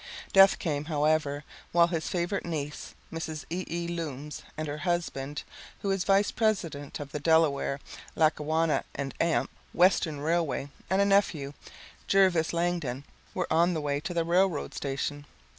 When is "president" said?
6.31-6.99